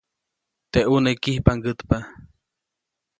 Teʼ 0.71 0.87
ʼuneʼ 0.91 1.17
kijpʼaŋgätpa. 1.23 1.97